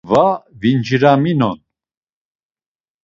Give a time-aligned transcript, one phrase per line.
[0.11, 0.21] Va
[0.63, 1.59] vinciraminon.